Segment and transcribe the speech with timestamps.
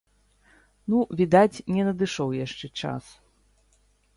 [0.93, 3.03] Ну, відаць, не надышоў яшчэ час.